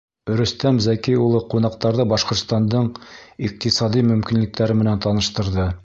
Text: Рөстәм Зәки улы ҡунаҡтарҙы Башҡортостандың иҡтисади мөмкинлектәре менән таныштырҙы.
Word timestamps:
Рөстәм 0.37 0.77
Зәки 0.85 1.13
улы 1.25 1.41
ҡунаҡтарҙы 1.51 2.05
Башҡортостандың 2.13 2.89
иҡтисади 3.49 4.05
мөмкинлектәре 4.11 4.81
менән 4.83 5.07
таныштырҙы. 5.09 5.73